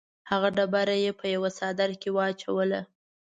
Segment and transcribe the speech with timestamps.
[0.29, 2.81] هغه ډبره یې په یوه څادر کې واچوله.